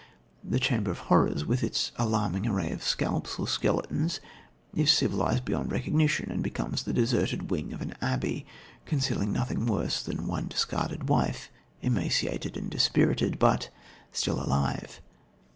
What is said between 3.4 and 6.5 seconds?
skeletons, is civilised beyond recognition and